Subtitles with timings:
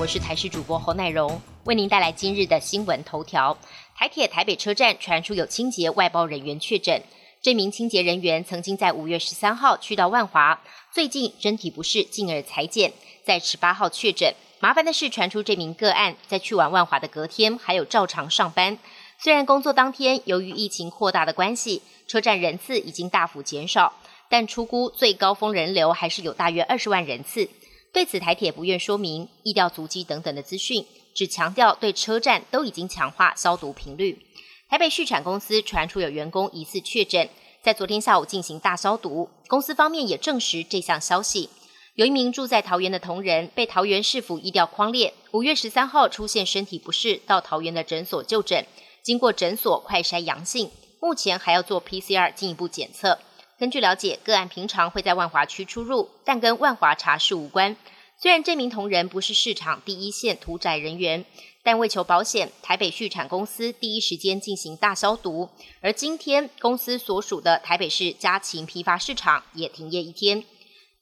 [0.00, 3.58] 我是台视主播侯乃荣，为您带来今日的新闻头条。
[3.94, 7.02] 台铁台北车站传出有清洁外包人员确诊，
[7.42, 10.58] 这名清洁人员曾经在五月十三号去到万华，
[10.90, 12.90] 最近身体不适，进而裁剪，
[13.26, 14.34] 在十八号确诊。
[14.58, 18.78] 麻烦的是，传出这名个案在去完万华的隔天还有照常上班，
[19.18, 23.92] 虽然工作当天由于疫情扩大的关系，车站人次已经大幅减少，
[24.30, 27.50] 但出估最高峰人流还是有大约二十万人次。
[27.92, 34.24] 对此，台铁不愿说明、易调足迹等等的资讯，只强调对车站都已经强化消毒频率。
[34.68, 37.28] 台北畜产公司传出有员工疑似确诊，
[37.62, 41.50] 在昨天下午进行大消毒，公司方面也证实这项消息。
[41.94, 48.64] 有一名住在桃园的同仁被桃园市府疫调框列，五月十三号出现身体不适，到桃园的诊所就诊，
[49.02, 53.18] 经过诊所快筛阳性，目前还要做 PCR 进一步检测。
[53.60, 57.76] 根据了解，个案平常会在万华区出入，但跟万华茶室无关。
[58.18, 61.26] 虽然这名同仁不是市场第一线屠宰人员，
[61.62, 65.50] 但为求保险，台北畜产公司第一时间进行大消毒。
[65.82, 70.42] 而今天公司所属的台北市家禽批发市场也停业一天。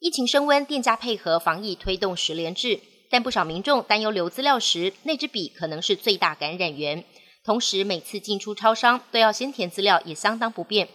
[0.01, 7.05] 疫情升温，店家配合防疫推动十连制，但不少民众担忧留资料时那支笔可能是最大感染源。
[7.45, 10.89] 同时，每次进出超商都要先填资料，也相当不便。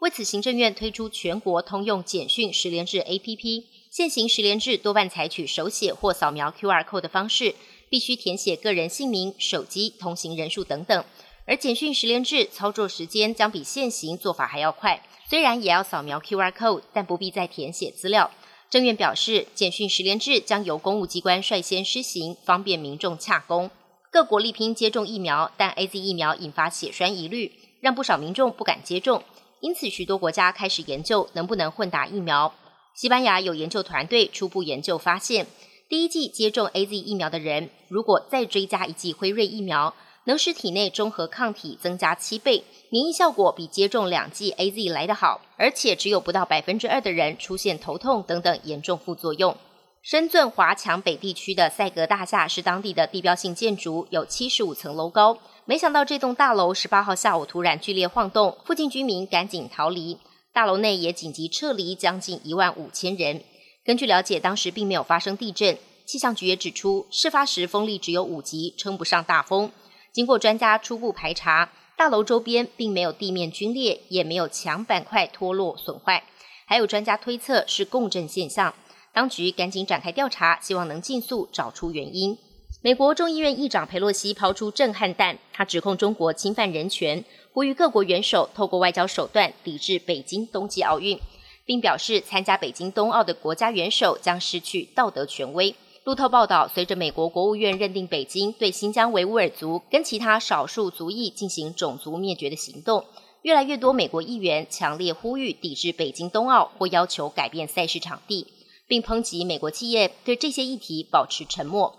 [0.00, 7.54] 为此，行政院推出全国通用简讯十连制 APP，现行十连制多半采取手写或扫描 QR code 的方式，
[7.90, 11.04] 必须填写个人姓名、手机、通行人数等等。
[11.44, 18.30] 而简讯十连制操作时间将比现行做法还要快，虽然也要扫描 QR code，但不必再填写资料。
[18.70, 23.70] 政院表示，简讯十连制将由公务机关率先施行，方便民众洽公。
[24.10, 29.22] 各国力拼接种疫苗，但 AZ 疫苗引发血栓疑虑，让不少民众不敢接种。
[29.60, 32.54] 因此，许多国家开始研究能不能混打疫苗。
[32.94, 35.46] 西班牙有研究团队初步研究发现，
[35.88, 49.56] 第一剂接种 A Z 疫苗的人，如果再追加一剂辉瑞疫苗，能使体内中和抗体增加七倍，免疫效果比接种两剂 A Z 来得好，而且只有不到百分之二的人出现头痛等等严重副作用。
[50.02, 55.38] 深圳华强北地区的赛格大厦是当地的地标性建筑，有七十五层楼高。
[55.66, 60.16] 没想到这栋大楼十八号下午突然剧烈晃动，附近居民赶紧逃离，
[60.54, 63.44] 大楼内也紧急撤离将近一万五千人。
[63.84, 69.70] 根据了解，当时并没有发生地震，气象局也指出，事发时风力只有五级，称不上大风。
[70.12, 76.24] 经过专家初步排查，大楼周边并没有地面龟裂，也没有墙板块脱落损坏，
[76.64, 78.74] 还有专家推测是共振现象。
[79.12, 82.38] 当局赶紧展开调查，希望能尽速找出原因。
[82.82, 87.22] 美国众议院议长佩洛西抛出震撼弹，他指控中国侵犯人权，
[87.52, 91.18] 呼吁各国元首透过外交手段抵制北京冬季奥运，
[91.66, 95.74] 并表示参加北京冬奥的国家元首将失去道德权威。
[96.04, 103.04] 路透报道，随着美国国务院认定北京对新疆维吾尔族跟其他少数族裔进行种族灭绝的行动，
[103.42, 108.46] 越来越多美国议员强烈呼吁抵制北京冬奥或要求改变赛事场地。
[108.90, 111.96] 并抨击美国企业对这些议题保持沉默。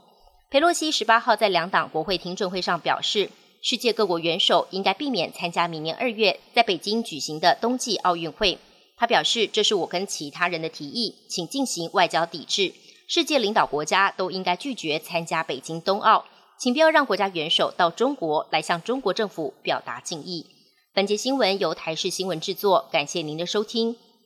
[0.49, 3.29] 佩洛西十八号在两党国会听证会上表示，
[3.61, 8.57] 世界各国元首应该避免参加明年二月在北京举行的冬季奥运会。
[8.97, 12.73] 他表示，这是我跟其他人的提议，请进行外交抵制。
[13.07, 16.25] 世界领导国家都应该拒绝参加北京冬奥，
[16.59, 20.45] 请不要让国家元首到中国来向中国政府表达敬意。
[20.93, 23.95] 本节新闻由台视新闻制作，感谢您的收听。